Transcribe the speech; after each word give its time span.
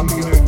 I'm 0.00 0.08
here. 0.08 0.39